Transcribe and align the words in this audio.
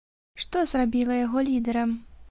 Што 0.45 0.63
зрабіла 0.71 1.21
яго 1.25 1.47
лідэрам? 1.51 1.97